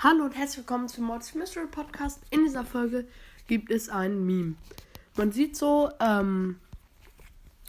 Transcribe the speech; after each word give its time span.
Hallo 0.00 0.24
und 0.24 0.36
herzlich 0.36 0.58
willkommen 0.58 0.88
zum 0.88 1.04
Mods 1.04 1.34
Mystery 1.34 1.66
Podcast. 1.66 2.20
In 2.30 2.44
dieser 2.44 2.64
Folge 2.64 3.06
gibt 3.46 3.70
es 3.70 3.88
ein 3.88 4.24
Meme. 4.24 4.54
Man 5.16 5.32
sieht 5.32 5.56
so, 5.56 5.90
ähm, 6.00 6.60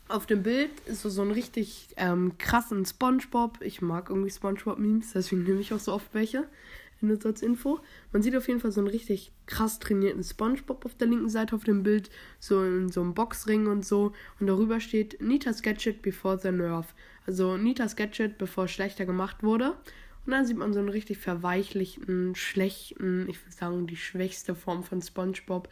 auf 0.07 0.25
dem 0.25 0.43
Bild 0.43 0.79
ist 0.81 1.01
so, 1.01 1.09
so 1.09 1.21
ein 1.23 1.31
richtig 1.31 1.89
ähm, 1.97 2.37
krassen 2.37 2.85
Spongebob. 2.85 3.61
Ich 3.61 3.81
mag 3.81 4.09
irgendwie 4.09 4.29
Spongebob-Memes, 4.29 5.13
deswegen 5.13 5.43
nehme 5.43 5.59
ich 5.59 5.73
auch 5.73 5.79
so 5.79 5.93
oft 5.93 6.13
welche. 6.13 6.47
Nur 7.01 7.17
als 7.25 7.41
Info. 7.41 7.79
Man 8.11 8.21
sieht 8.21 8.35
auf 8.35 8.47
jeden 8.47 8.59
Fall 8.59 8.71
so 8.71 8.81
einen 8.81 8.89
richtig 8.89 9.31
krass 9.45 9.79
trainierten 9.79 10.23
Spongebob 10.23 10.85
auf 10.85 10.95
der 10.95 11.07
linken 11.07 11.29
Seite 11.29 11.55
auf 11.55 11.63
dem 11.63 11.83
Bild. 11.83 12.09
So 12.39 12.63
in 12.63 12.89
so 12.89 13.01
einem 13.01 13.13
Boxring 13.13 13.67
und 13.67 13.85
so. 13.85 14.13
Und 14.39 14.47
darüber 14.47 14.79
steht 14.79 15.21
Nita's 15.21 15.61
Gadget 15.61 16.01
before 16.01 16.37
the 16.37 16.51
nerf. 16.51 16.93
Also 17.25 17.57
Nita's 17.57 17.95
Gadget, 17.95 18.37
bevor 18.37 18.65
es 18.65 18.71
schlechter 18.71 19.05
gemacht 19.05 19.43
wurde. 19.43 19.75
Und 20.25 20.33
dann 20.33 20.45
sieht 20.45 20.57
man 20.57 20.73
so 20.73 20.79
einen 20.79 20.89
richtig 20.89 21.17
verweichlichten, 21.17 22.35
schlechten, 22.35 23.27
ich 23.29 23.43
würde 23.43 23.55
sagen, 23.55 23.87
die 23.87 23.97
schwächste 23.97 24.53
Form 24.55 24.83
von 24.83 25.01
SpongeBob. 25.01 25.69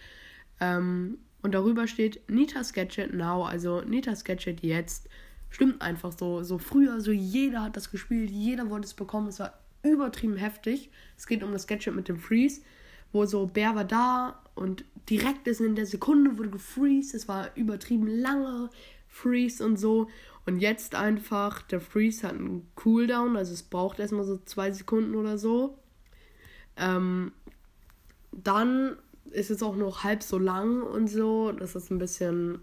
Ähm, 0.59 1.17
und 1.41 1.53
darüber 1.53 1.87
steht 1.87 2.29
Nita's 2.29 2.73
Gadget 2.73 3.13
now, 3.13 3.43
also 3.43 3.81
Nita's 3.81 4.23
Gadget 4.23 4.61
jetzt. 4.61 5.09
Stimmt 5.49 5.81
einfach 5.81 6.11
so. 6.17 6.43
So 6.43 6.57
früher, 6.57 7.01
so 7.01 7.11
jeder 7.11 7.63
hat 7.63 7.77
das 7.77 7.91
gespielt, 7.91 8.29
jeder 8.31 8.69
wollte 8.69 8.85
es 8.85 8.93
bekommen. 8.93 9.27
Es 9.27 9.39
war 9.39 9.53
übertrieben 9.93 10.37
heftig. 10.37 10.91
Es 11.17 11.27
geht 11.27 11.43
um 11.43 11.51
das 11.51 11.67
Gadget 11.67 11.95
mit 11.95 12.07
dem 12.07 12.17
Freeze, 12.17 12.61
wo 13.11 13.25
so 13.25 13.45
Bär 13.47 13.75
war 13.75 13.85
da 13.85 14.43
und 14.55 14.85
direkt 15.09 15.47
ist 15.47 15.61
in 15.61 15.75
der 15.75 15.85
Sekunde 15.85 16.37
wurde 16.37 16.49
gefreeze. 16.49 17.15
Es 17.15 17.27
war 17.27 17.55
übertrieben 17.55 18.07
lange 18.07 18.69
Freeze 19.07 19.65
und 19.65 19.77
so. 19.77 20.07
Und 20.45 20.59
jetzt 20.59 20.95
einfach, 20.95 21.61
der 21.61 21.81
Freeze 21.81 22.27
hat 22.27 22.35
einen 22.35 22.69
Cooldown, 22.75 23.35
also 23.35 23.53
es 23.53 23.63
braucht 23.63 23.99
erstmal 23.99 24.23
so 24.23 24.37
zwei 24.45 24.71
Sekunden 24.71 25.15
oder 25.15 25.37
so. 25.37 25.77
Ähm, 26.77 27.31
dann 28.31 28.97
ist 29.31 29.51
es 29.51 29.61
auch 29.61 29.75
noch 29.75 30.03
halb 30.03 30.23
so 30.23 30.37
lang 30.37 30.81
und 30.81 31.07
so. 31.07 31.51
Das 31.51 31.75
ist 31.75 31.91
ein 31.91 31.97
bisschen. 31.97 32.59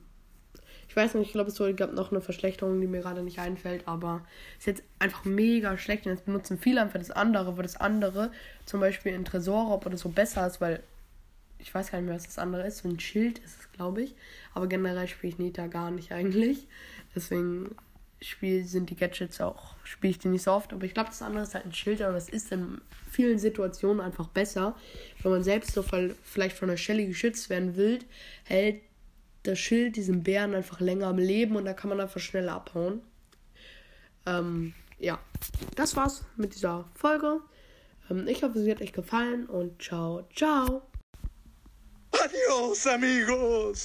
Ich 0.88 0.96
weiß 0.96 1.14
nicht, 1.14 1.26
ich 1.26 1.32
glaube, 1.32 1.50
es 1.50 1.76
gab 1.76 1.92
noch 1.92 2.10
eine 2.10 2.20
Verschlechterung, 2.20 2.80
die 2.80 2.86
mir 2.86 3.00
gerade 3.00 3.22
nicht 3.22 3.38
einfällt, 3.38 3.86
aber 3.86 4.24
ist 4.58 4.66
jetzt 4.66 4.82
einfach 4.98 5.24
mega 5.24 5.76
schlecht. 5.78 6.06
Und 6.06 6.12
jetzt 6.12 6.26
benutzen 6.26 6.58
viele 6.58 6.80
einfach 6.82 6.98
das 6.98 7.10
andere, 7.10 7.56
weil 7.56 7.62
das 7.62 7.76
andere 7.76 8.30
zum 8.66 8.80
Beispiel 8.80 9.12
in 9.12 9.24
Tresorraub 9.24 9.84
oder 9.86 9.96
so 9.96 10.08
besser 10.08 10.46
ist, 10.46 10.60
weil 10.60 10.82
ich 11.58 11.74
weiß 11.74 11.90
gar 11.90 11.98
nicht 11.98 12.06
mehr, 12.06 12.16
was 12.16 12.24
das 12.24 12.38
andere 12.38 12.66
ist. 12.66 12.78
So 12.78 12.88
ein 12.88 13.00
Schild 13.00 13.38
ist 13.38 13.58
es, 13.60 13.72
glaube 13.72 14.02
ich. 14.02 14.14
Aber 14.52 14.66
generell 14.66 15.08
spiele 15.08 15.32
ich 15.32 15.38
Nita 15.38 15.66
gar 15.66 15.90
nicht 15.90 16.12
eigentlich. 16.12 16.66
Deswegen 17.14 17.74
spiel, 18.20 18.64
sind 18.64 18.90
die 18.90 18.96
Gadgets 18.96 19.40
auch, 19.40 19.74
spiele 19.84 20.12
ich 20.12 20.18
die 20.18 20.28
nicht 20.28 20.42
so 20.42 20.52
oft. 20.52 20.72
Aber 20.72 20.84
ich 20.84 20.94
glaube, 20.94 21.10
das 21.10 21.22
andere 21.22 21.44
ist 21.44 21.54
halt 21.54 21.66
ein 21.66 21.72
Schild, 21.72 22.02
aber 22.02 22.14
das 22.14 22.28
ist 22.28 22.52
in 22.52 22.80
vielen 23.10 23.38
Situationen 23.38 24.00
einfach 24.00 24.28
besser. 24.28 24.76
Wenn 25.22 25.32
man 25.32 25.44
selbst 25.44 25.72
so 25.72 25.82
vielleicht 25.82 26.56
von 26.56 26.68
der 26.68 26.76
Shelly 26.76 27.06
geschützt 27.06 27.50
werden 27.50 27.76
will, 27.76 28.00
hält 28.44 28.82
das 29.44 29.58
Schild 29.58 29.96
diesen 29.96 30.22
Bären 30.22 30.54
einfach 30.54 30.80
länger 30.80 31.06
am 31.06 31.18
Leben 31.18 31.56
und 31.56 31.64
da 31.64 31.74
kann 31.74 31.90
man 31.90 32.00
einfach 32.00 32.20
schneller 32.20 32.54
abhauen. 32.54 33.02
Ähm, 34.26 34.74
ja, 34.98 35.18
das 35.76 35.96
war's 35.96 36.24
mit 36.36 36.54
dieser 36.54 36.84
Folge. 36.94 37.40
Ähm, 38.10 38.26
ich 38.26 38.42
hoffe, 38.42 38.58
sie 38.58 38.70
hat 38.70 38.80
euch 38.80 38.92
gefallen 38.92 39.46
und 39.46 39.80
ciao, 39.80 40.26
ciao. 40.34 40.82
Adios, 42.10 42.86
amigos. 42.86 43.82